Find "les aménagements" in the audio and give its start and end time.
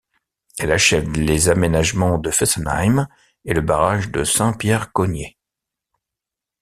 1.11-2.17